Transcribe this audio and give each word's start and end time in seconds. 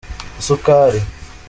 isukari. 0.41 0.99